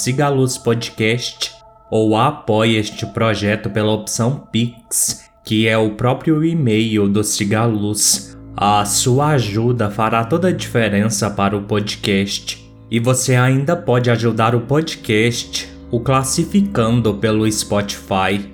[0.65, 1.53] Podcast
[1.91, 8.40] ou apoie este projeto pela opção Pix, que é o próprio e-mail do Cigaluz.
[8.57, 12.69] A sua ajuda fará toda a diferença para o podcast.
[12.91, 18.51] E você ainda pode ajudar o podcast o classificando pelo Spotify.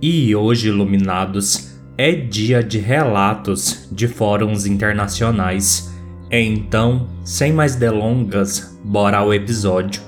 [0.00, 5.94] E hoje, iluminados, é dia de relatos de fóruns internacionais.
[6.30, 10.02] Então, sem mais delongas, bora ao episódio.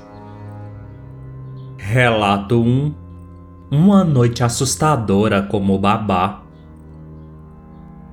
[1.76, 2.94] Relato 1
[3.70, 6.41] Uma noite assustadora como babá.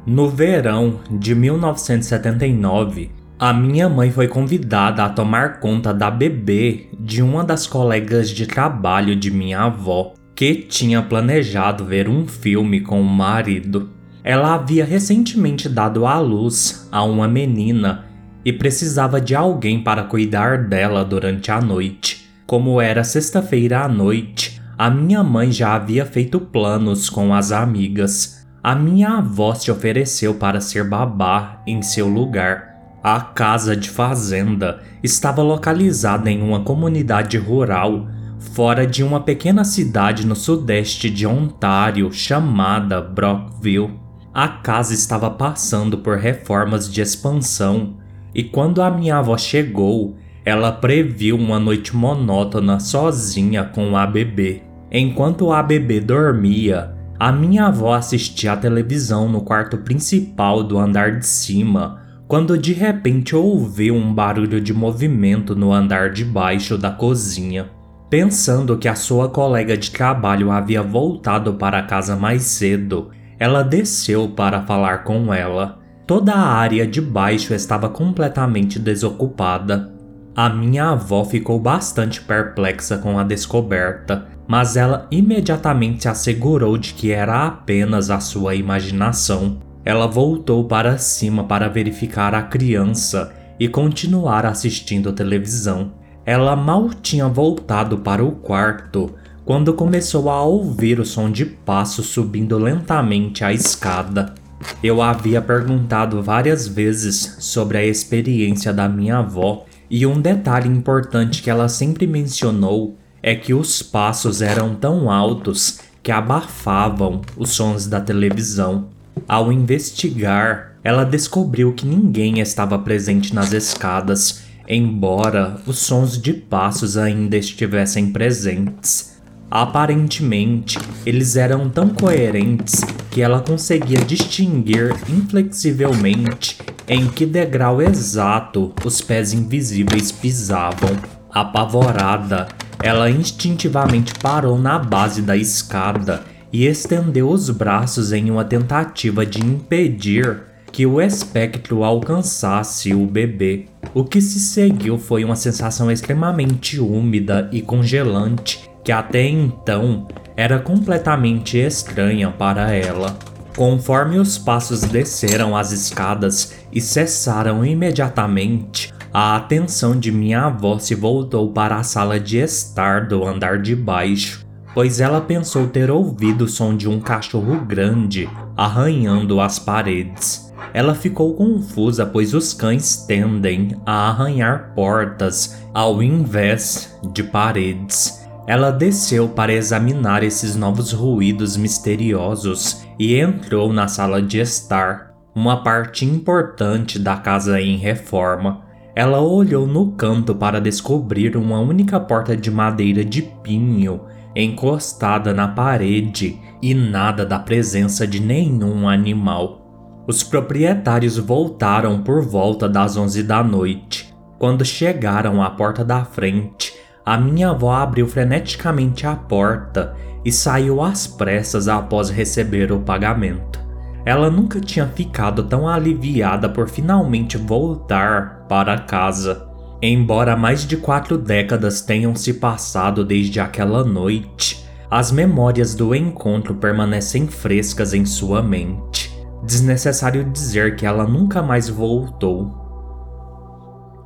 [0.06, 7.22] No verão de 1979, a minha mãe foi convidada a tomar conta da bebê de
[7.22, 13.02] uma das colegas de trabalho de minha avó, que tinha planejado ver um filme com
[13.02, 13.90] o marido.
[14.24, 18.06] Ela havia recentemente dado à luz a uma menina
[18.44, 22.30] e precisava de alguém para cuidar dela durante a noite.
[22.46, 28.39] Como era sexta-feira à noite, a minha mãe já havia feito planos com as amigas.
[28.62, 32.76] A minha avó se ofereceu para ser babá em seu lugar.
[33.02, 38.08] A casa de fazenda estava localizada em uma comunidade rural,
[38.54, 43.98] fora de uma pequena cidade no sudeste de Ontário chamada Brockville.
[44.34, 47.96] A casa estava passando por reformas de expansão,
[48.36, 54.64] e quando a minha avó chegou, ela previu uma noite monótona sozinha com a bebê.
[54.92, 61.20] Enquanto a bebê dormia, a minha avó assistia à televisão no quarto principal do andar
[61.20, 66.92] de cima, quando de repente ouviu um barulho de movimento no andar de baixo da
[66.92, 67.70] cozinha.
[68.10, 74.30] Pensando que a sua colega de trabalho havia voltado para casa mais cedo, ela desceu
[74.30, 75.80] para falar com ela.
[76.08, 79.94] Toda a área de baixo estava completamente desocupada.
[80.40, 87.12] A minha avó ficou bastante perplexa com a descoberta, mas ela imediatamente assegurou de que
[87.12, 89.60] era apenas a sua imaginação.
[89.84, 95.92] Ela voltou para cima para verificar a criança e continuar assistindo televisão.
[96.26, 99.14] Ela mal tinha voltado para o quarto
[99.44, 104.34] quando começou a ouvir o som de passos subindo lentamente a escada.
[104.82, 111.42] Eu havia perguntado várias vezes sobre a experiência da minha avó e um detalhe importante
[111.42, 117.88] que ela sempre mencionou é que os passos eram tão altos que abafavam os sons
[117.88, 118.90] da televisão.
[119.28, 126.96] Ao investigar, ela descobriu que ninguém estava presente nas escadas, embora os sons de passos
[126.96, 129.20] ainda estivessem presentes.
[129.52, 136.58] Aparentemente, eles eram tão coerentes que ela conseguia distinguir inflexivelmente
[136.90, 140.98] em que degrau exato os pés invisíveis pisavam.
[141.32, 142.48] Apavorada,
[142.82, 149.40] ela instintivamente parou na base da escada e estendeu os braços em uma tentativa de
[149.40, 150.42] impedir
[150.72, 153.66] que o espectro alcançasse o bebê.
[153.94, 160.58] O que se seguiu foi uma sensação extremamente úmida e congelante que até então era
[160.58, 163.16] completamente estranha para ela.
[163.60, 170.96] Conforme os passos desceram as escadas e cessaram imediatamente, a atenção de minha avó se
[170.96, 176.46] voltou para a sala de estar do andar de baixo, pois ela pensou ter ouvido
[176.46, 180.54] o som de um cachorro grande arranhando as paredes.
[180.74, 188.19] Ela ficou confusa, pois os cães tendem a arranhar portas ao invés de paredes.
[188.50, 195.62] Ela desceu para examinar esses novos ruídos misteriosos e entrou na sala de estar, uma
[195.62, 198.64] parte importante da casa em reforma.
[198.96, 204.02] Ela olhou no canto para descobrir uma única porta de madeira de pinho
[204.36, 210.04] encostada na parede e nada da presença de nenhum animal.
[210.08, 216.79] Os proprietários voltaram por volta das 11 da noite Quando chegaram à porta da frente,
[217.10, 223.60] a minha avó abriu freneticamente a porta e saiu às pressas após receber o pagamento.
[224.06, 229.50] Ela nunca tinha ficado tão aliviada por finalmente voltar para casa.
[229.82, 236.54] Embora mais de quatro décadas tenham se passado desde aquela noite, as memórias do encontro
[236.54, 239.12] permanecem frescas em sua mente.
[239.44, 242.54] Desnecessário dizer que ela nunca mais voltou.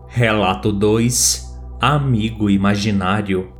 [0.08, 1.52] Relato 2
[1.86, 3.52] Amigo Imaginário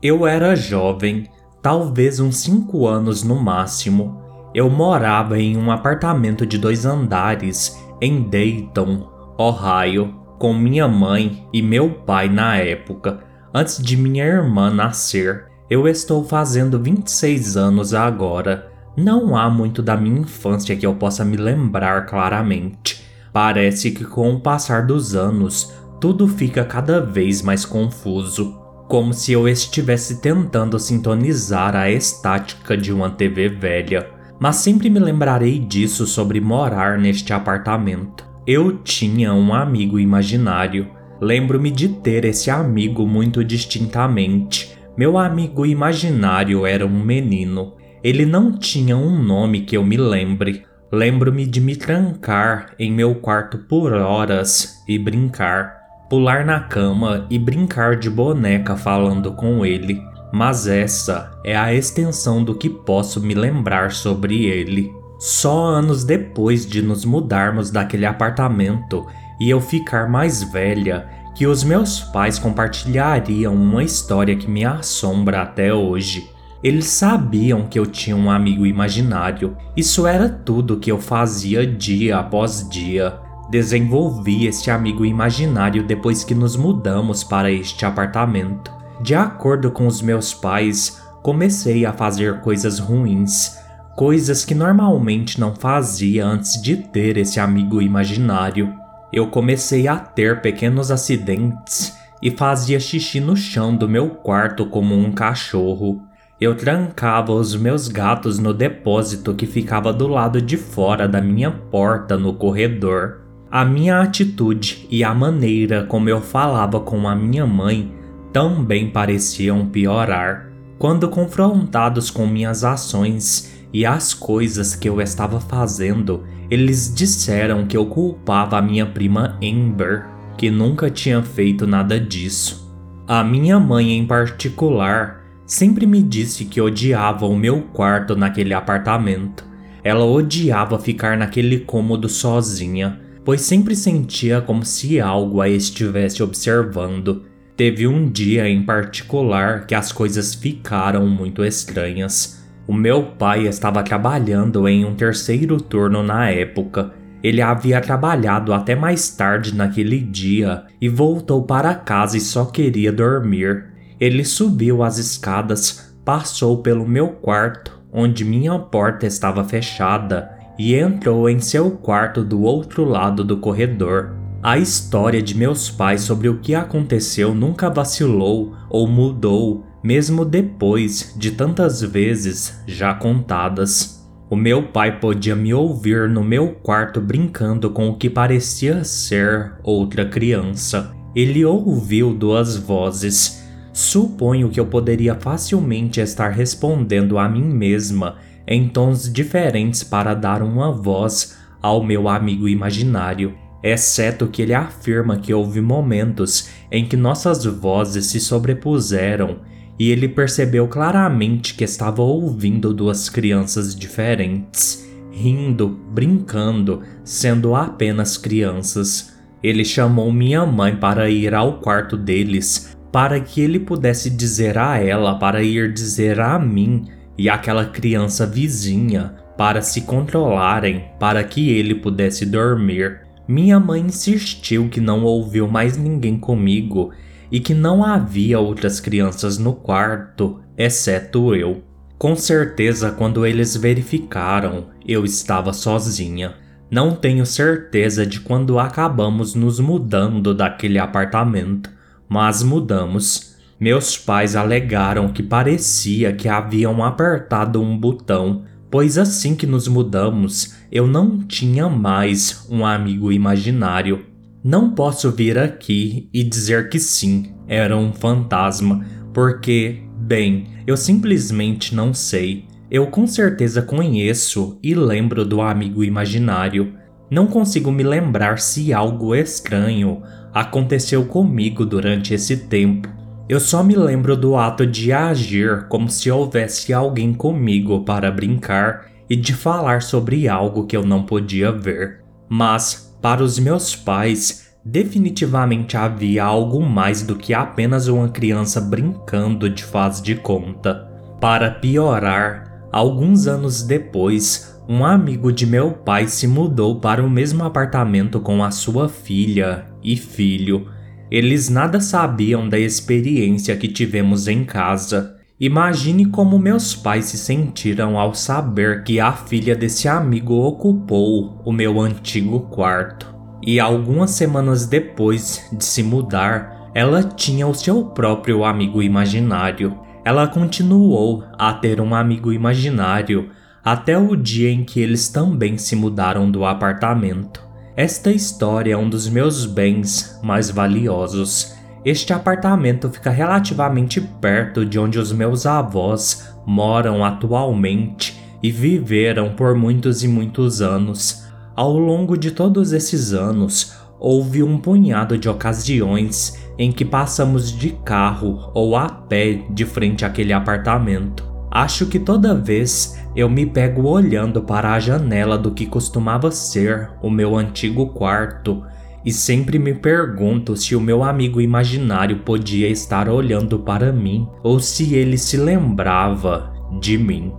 [0.00, 1.28] Eu era jovem,
[1.60, 4.22] talvez uns 5 anos no máximo.
[4.54, 9.04] Eu morava em um apartamento de dois andares em Dayton,
[9.36, 15.46] Ohio com minha mãe e meu pai na época, antes de minha irmã nascer.
[15.68, 18.70] Eu estou fazendo 26 anos agora.
[18.96, 23.02] Não há muito da minha infância que eu possa me lembrar claramente.
[23.32, 28.58] Parece que com o passar dos anos, tudo fica cada vez mais confuso,
[28.88, 34.10] como se eu estivesse tentando sintonizar a estática de uma TV velha.
[34.38, 38.24] Mas sempre me lembrarei disso sobre morar neste apartamento.
[38.46, 40.88] Eu tinha um amigo imaginário.
[41.20, 44.76] Lembro-me de ter esse amigo muito distintamente.
[44.96, 47.74] Meu amigo imaginário era um menino.
[48.02, 50.64] Ele não tinha um nome que eu me lembre.
[50.92, 55.83] Lembro-me de me trancar em meu quarto por horas e brincar.
[56.14, 60.00] Pular na cama e brincar de boneca falando com ele.
[60.32, 64.94] Mas essa é a extensão do que posso me lembrar sobre ele.
[65.18, 69.04] Só anos depois de nos mudarmos daquele apartamento
[69.40, 75.42] e eu ficar mais velha, que os meus pais compartilhariam uma história que me assombra
[75.42, 76.30] até hoje.
[76.62, 79.56] Eles sabiam que eu tinha um amigo imaginário.
[79.76, 83.23] Isso era tudo que eu fazia dia após dia.
[83.54, 88.68] Desenvolvi este amigo imaginário depois que nos mudamos para este apartamento.
[89.00, 93.56] De acordo com os meus pais, comecei a fazer coisas ruins
[93.94, 98.74] coisas que normalmente não fazia antes de ter esse amigo imaginário.
[99.12, 104.96] Eu comecei a ter pequenos acidentes e fazia xixi no chão do meu quarto como
[104.96, 106.02] um cachorro.
[106.40, 111.52] Eu trancava os meus gatos no depósito que ficava do lado de fora da minha
[111.52, 113.23] porta no corredor.
[113.54, 117.94] A minha atitude e a maneira como eu falava com a minha mãe
[118.32, 120.50] também pareciam piorar.
[120.76, 127.76] Quando confrontados com minhas ações, e as coisas que eu estava fazendo, eles disseram que
[127.76, 132.76] eu culpava a minha prima Amber, que nunca tinha feito nada disso.
[133.06, 139.44] A minha mãe, em particular, sempre me disse que odiava o meu quarto naquele apartamento.
[139.84, 147.22] Ela odiava ficar naquele cômodo sozinha, pois sempre sentia como se algo a estivesse observando.
[147.56, 152.44] Teve um dia em particular que as coisas ficaram muito estranhas.
[152.66, 156.92] O meu pai estava trabalhando em um terceiro turno na época.
[157.22, 162.92] Ele havia trabalhado até mais tarde naquele dia e voltou para casa e só queria
[162.92, 163.66] dormir.
[163.98, 171.28] Ele subiu as escadas, passou pelo meu quarto, onde minha porta estava fechada, e entrou
[171.28, 174.14] em seu quarto do outro lado do corredor.
[174.42, 181.14] A história de meus pais sobre o que aconteceu nunca vacilou ou mudou mesmo depois
[181.18, 184.02] de tantas vezes já contadas.
[184.30, 189.52] O meu pai podia me ouvir no meu quarto brincando com o que parecia ser
[189.62, 190.96] outra criança.
[191.14, 193.44] Ele ouviu duas vozes.
[193.74, 200.42] Suponho que eu poderia facilmente estar respondendo a mim mesma em tons diferentes para dar
[200.42, 206.96] uma voz ao meu amigo imaginário, exceto que ele afirma que houve momentos em que
[206.96, 209.38] nossas vozes se sobrepuseram
[209.78, 219.14] e ele percebeu claramente que estava ouvindo duas crianças diferentes, rindo, brincando, sendo apenas crianças.
[219.42, 224.78] Ele chamou minha mãe para ir ao quarto deles, para que ele pudesse dizer a
[224.78, 226.84] ela para ir dizer a mim
[227.16, 233.00] e aquela criança vizinha para se controlarem, para que ele pudesse dormir.
[233.26, 236.92] Minha mãe insistiu que não ouviu mais ninguém comigo
[237.30, 241.62] e que não havia outras crianças no quarto, exceto eu.
[241.98, 246.34] Com certeza, quando eles verificaram, eu estava sozinha.
[246.70, 251.70] Não tenho certeza de quando acabamos nos mudando daquele apartamento,
[252.08, 253.33] mas mudamos.
[253.64, 260.54] Meus pais alegaram que parecia que haviam apertado um botão, pois assim que nos mudamos,
[260.70, 264.04] eu não tinha mais um amigo imaginário
[264.44, 271.74] Não posso vir aqui e dizer que sim, era um fantasma, porque, bem, eu simplesmente
[271.74, 272.44] não sei.
[272.70, 276.74] Eu com certeza conheço e lembro do amigo imaginário.
[277.10, 280.02] Não consigo me lembrar se algo estranho
[280.34, 283.03] aconteceu comigo durante esse tempo.
[283.26, 288.86] Eu só me lembro do ato de agir como se houvesse alguém comigo para brincar
[289.08, 292.02] e de falar sobre algo que eu não podia ver.
[292.28, 299.48] Mas, para os meus pais, definitivamente havia algo mais do que apenas uma criança brincando
[299.48, 300.86] de faz de conta.
[301.18, 307.42] Para piorar, alguns anos depois, um amigo de meu pai se mudou para o mesmo
[307.42, 310.73] apartamento com a sua filha e filho.
[311.16, 315.16] Eles nada sabiam da experiência que tivemos em casa.
[315.38, 321.52] Imagine como meus pais se sentiram ao saber que a filha desse amigo ocupou o
[321.52, 323.14] meu antigo quarto.
[323.46, 329.78] E algumas semanas depois de se mudar, ela tinha o seu próprio amigo imaginário.
[330.04, 333.30] Ela continuou a ter um amigo imaginário
[333.64, 337.53] até o dia em que eles também se mudaram do apartamento.
[337.76, 341.56] Esta história é um dos meus bens mais valiosos.
[341.84, 349.56] Este apartamento fica relativamente perto de onde os meus avós moram atualmente e viveram por
[349.56, 351.24] muitos e muitos anos.
[351.56, 357.70] Ao longo de todos esses anos, houve um punhado de ocasiões em que passamos de
[357.84, 361.33] carro ou a pé de frente àquele apartamento.
[361.54, 366.90] Acho que toda vez eu me pego olhando para a janela do que costumava ser
[367.00, 368.64] o meu antigo quarto
[369.04, 374.58] e sempre me pergunto se o meu amigo imaginário podia estar olhando para mim ou
[374.58, 377.32] se ele se lembrava de mim.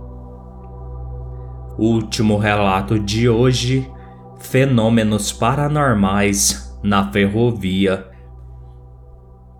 [1.78, 3.86] Último relato de hoje:
[4.38, 8.06] Fenômenos paranormais na ferrovia.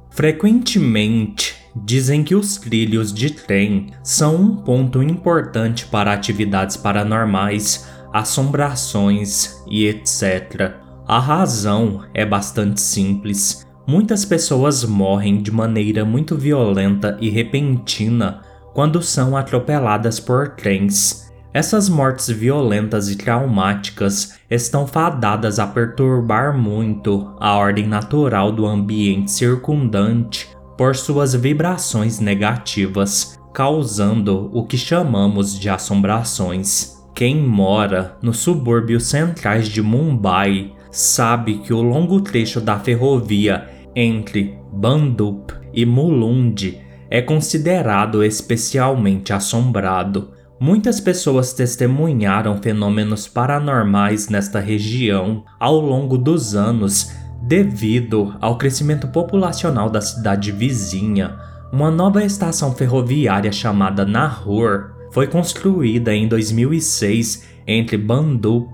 [0.09, 9.63] Frequentemente dizem que os trilhos de trem são um ponto importante para atividades paranormais, assombrações
[9.69, 10.75] e etc.
[11.07, 13.67] A razão é bastante simples.
[13.87, 18.41] Muitas pessoas morrem de maneira muito violenta e repentina
[18.73, 21.31] quando são atropeladas por trens.
[21.55, 29.31] Essas mortes violentas e traumáticas estão fadadas a perturbar muito a ordem natural do ambiente
[29.31, 36.97] circundante por suas vibrações negativas, causando o que chamamos de assombrações.
[37.15, 44.59] Quem mora nos subúrbios centrais de Mumbai sabe que o longo trecho da ferrovia entre
[44.71, 46.79] Bandup e Mulund
[47.11, 50.33] é considerado especialmente assombrado.
[50.61, 57.11] Muitas pessoas testemunharam fenômenos paranormais nesta região ao longo dos anos
[57.43, 61.37] Devido ao crescimento populacional da cidade vizinha,
[61.73, 68.69] uma nova estação ferroviária chamada Nahur foi construída em 2006 entre Bandup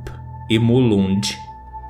[0.49, 1.37] e Mulund.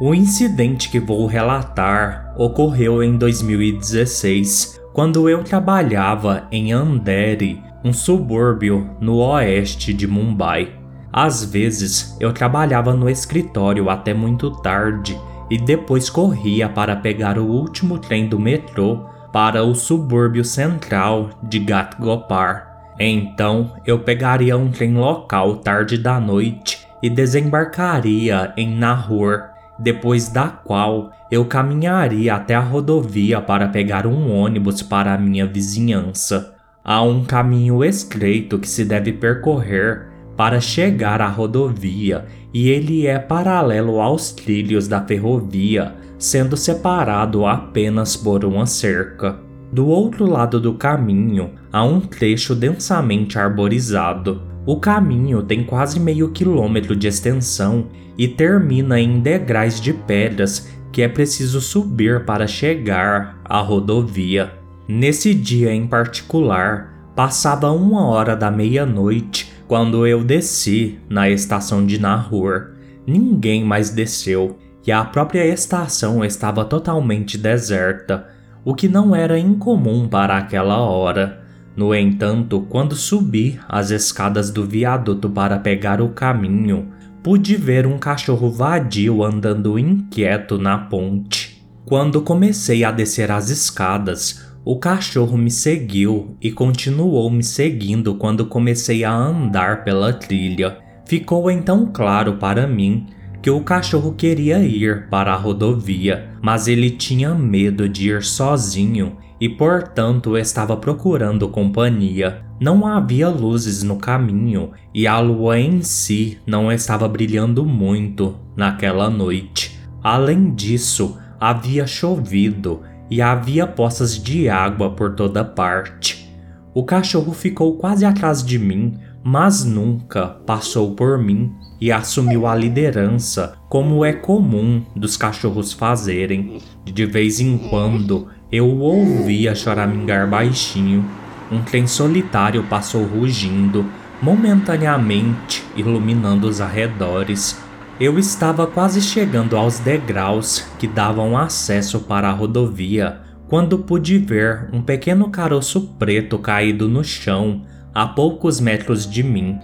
[0.00, 8.90] O incidente que vou relatar ocorreu em 2016, quando eu trabalhava em Andheri, um subúrbio
[9.00, 10.72] no oeste de Mumbai.
[11.12, 15.18] Às vezes eu trabalhava no escritório até muito tarde
[15.50, 21.58] e depois corria para pegar o último trem do metrô para o subúrbio central de
[21.58, 22.92] Ghatgopar.
[22.98, 29.44] Então eu pegaria um trem local tarde da noite e desembarcaria em Nahur,
[29.78, 35.46] depois da qual eu caminharia até a rodovia para pegar um ônibus para a minha
[35.46, 36.54] vizinhança.
[36.84, 43.18] Há um caminho estreito que se deve percorrer para chegar à rodovia e ele é
[43.18, 49.38] paralelo aos trilhos da ferrovia, sendo separado apenas por uma cerca.
[49.72, 54.42] Do outro lado do caminho há um trecho densamente arborizado.
[54.66, 57.86] O caminho tem quase meio quilômetro de extensão
[58.16, 64.52] e termina em degraus de pedras que é preciso subir para chegar à rodovia.
[64.86, 71.98] Nesse dia em particular, passava uma hora da meia-noite quando eu desci na estação de
[71.98, 72.72] Nahur,
[73.06, 78.26] ninguém mais desceu e a própria estação estava totalmente deserta,
[78.66, 81.42] o que não era incomum para aquela hora.
[81.74, 86.88] No entanto, quando subi as escadas do viaduto para pegar o caminho,
[87.22, 91.66] pude ver um cachorro vadio andando inquieto na ponte.
[91.86, 98.46] Quando comecei a descer as escadas, o cachorro me seguiu e continuou me seguindo quando
[98.46, 100.78] comecei a andar pela trilha.
[101.04, 103.06] Ficou então claro para mim
[103.42, 109.16] que o cachorro queria ir para a rodovia, mas ele tinha medo de ir sozinho
[109.40, 112.44] e, portanto, estava procurando companhia.
[112.60, 119.10] Não havia luzes no caminho e a lua em si não estava brilhando muito naquela
[119.10, 119.76] noite.
[120.00, 126.34] Além disso, havia chovido e havia poças de água por toda parte.
[126.72, 132.54] O cachorro ficou quase atrás de mim, mas nunca passou por mim e assumiu a
[132.54, 136.56] liderança, como é comum dos cachorros fazerem.
[136.86, 141.04] De vez em quando eu o ouvia choramingar baixinho.
[141.50, 143.84] Um trem solitário passou rugindo,
[144.22, 147.62] momentaneamente iluminando os arredores.
[148.02, 154.68] Eu estava quase chegando aos degraus que davam acesso para a rodovia quando pude ver
[154.72, 157.62] um pequeno caroço preto caído no chão
[157.94, 159.56] a poucos metros de mim.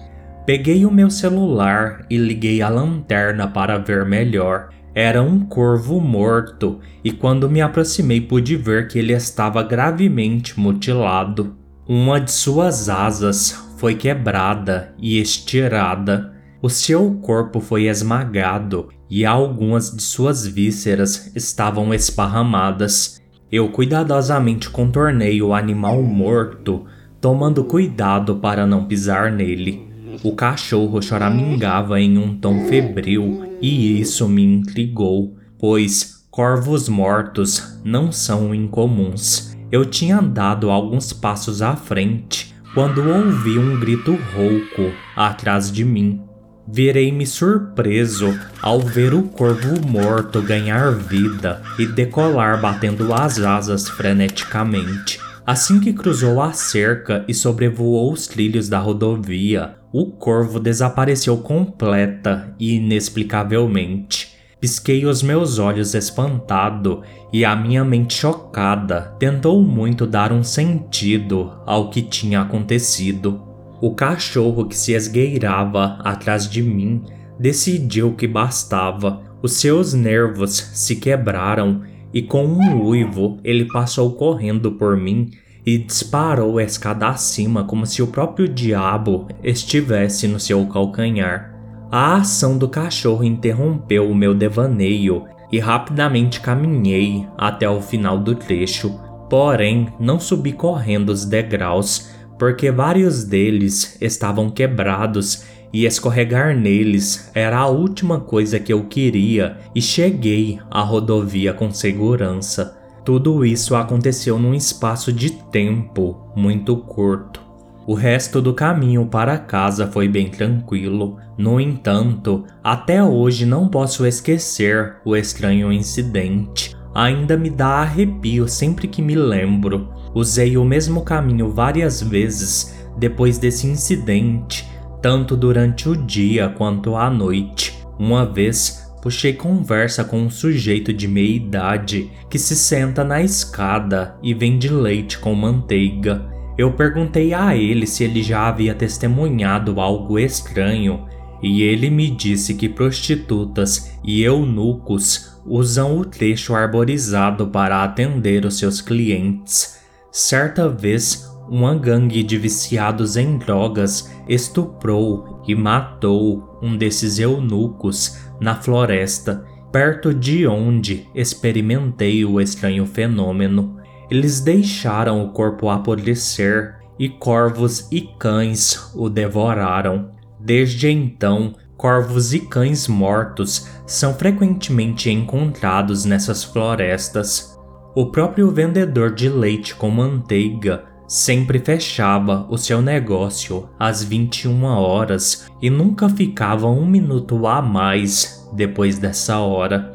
[0.47, 4.69] Peguei o meu celular e liguei a lanterna para ver melhor.
[4.95, 11.57] Era um corvo morto, e quando me aproximei pude ver que ele estava gravemente mutilado.
[11.89, 16.38] Uma de suas asas foi quebrada e estirada.
[16.61, 23.23] O seu corpo foi esmagado e algumas de suas vísceras estavam esparramadas.
[23.51, 26.85] Eu cuidadosamente contornei o animal morto,
[27.21, 29.87] tomando cuidado para não pisar nele.
[30.25, 38.11] O cachorro choramingava em um tom febril e isso me intrigou, pois corvos mortos não
[38.11, 39.57] são incomuns.
[39.71, 46.28] Eu tinha andado alguns passos à frente quando ouvi um grito rouco atrás de mim.
[46.71, 55.19] Virei-me surpreso ao ver o corvo morto ganhar vida e decolar batendo as asas freneticamente.
[55.47, 62.55] Assim que cruzou a cerca e sobrevoou os trilhos da rodovia, o corvo desapareceu completa
[62.61, 64.37] e inexplicavelmente.
[64.61, 67.03] Pisquei os meus olhos espantado
[67.33, 73.48] e a minha mente chocada tentou muito dar um sentido ao que tinha acontecido.
[73.81, 77.03] O cachorro que se esgueirava atrás de mim
[77.39, 79.23] decidiu que bastava.
[79.41, 85.31] Os seus nervos se quebraram e com um uivo ele passou correndo por mim
[85.65, 91.55] e disparou a escada acima como se o próprio diabo estivesse no seu calcanhar.
[91.91, 98.35] A ação do cachorro interrompeu o meu devaneio e rapidamente caminhei até o final do
[98.35, 98.99] trecho,
[99.31, 107.59] porém não subi correndo os degraus porque vários deles estavam quebrados e escorregar neles era
[107.59, 112.79] a última coisa que eu queria e cheguei à rodovia com segurança.
[113.05, 117.49] Tudo isso aconteceu num espaço de tempo muito curto.
[117.87, 121.17] O resto do caminho para casa foi bem tranquilo.
[121.39, 126.77] No entanto, até hoje não posso esquecer o estranho incidente.
[126.95, 129.89] Ainda me dá arrepio sempre que me lembro.
[130.19, 134.69] Usei o mesmo caminho várias vezes depois desse incidente,
[135.01, 137.87] tanto durante o dia quanto à noite.
[137.97, 144.17] Uma vez puxei conversa com um sujeito de meia idade que se senta na escada
[144.21, 146.27] e vende leite com manteiga.
[146.59, 151.07] Eu perguntei a ele se ele já havia testemunhado algo estranho
[151.41, 158.59] e ele me disse que prostitutas e eunucos usam o trecho arborizado para atender os
[158.59, 159.78] seus clientes.
[160.11, 168.55] Certa vez, uma gangue de viciados em drogas estuprou e matou um desses eunucos na
[168.55, 173.77] floresta, perto de onde experimentei o estranho fenômeno.
[174.11, 180.11] Eles deixaram o corpo apodrecer e corvos e cães o devoraram.
[180.41, 187.58] Desde então, corvos e cães mortos são frequentemente encontrados nessas florestas.
[187.95, 195.49] O próprio vendedor de leite com manteiga sempre fechava o seu negócio às 21 horas
[195.61, 199.93] e nunca ficava um minuto a mais depois dessa hora.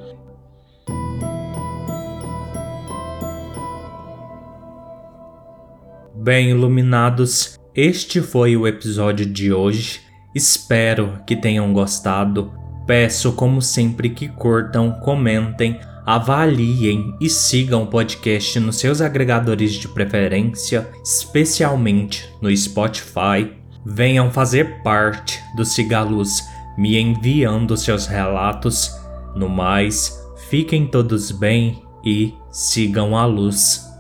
[6.16, 10.02] Bem iluminados, este foi o episódio de hoje.
[10.34, 12.52] Espero que tenham gostado.
[12.88, 19.88] Peço, como sempre, que curtam, comentem avaliem e sigam o podcast nos seus agregadores de
[19.88, 23.52] preferência, especialmente no Spotify.
[23.86, 26.44] Venham fazer parte do Cigaluz,
[26.78, 28.92] me enviando seus relatos.
[29.36, 33.93] No mais, fiquem todos bem e sigam a luz.